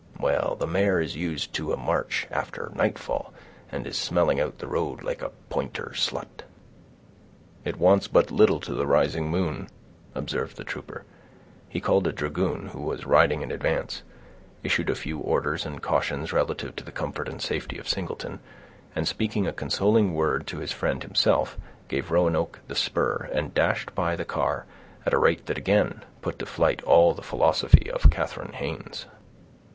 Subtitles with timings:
[0.19, 3.31] Well, the mare is used to a march after nightfall,
[3.71, 6.41] and is smelling out the road like a pointer slut."
[7.63, 9.67] "It wants but little to the rising moon,"
[10.15, 11.05] observed the trooper.
[11.69, 14.01] He called a dragoon, who was riding in advance,
[14.63, 18.39] issued a few orders and cautions relative to the comfort and safety of Singleton,
[18.95, 23.93] and speaking a consoling word to his friend himself, gave Roanoke the spur, and dashed
[23.93, 24.65] by the car,
[25.05, 29.05] at a rate that again put to flight all the philosophy of Katharine Haynes.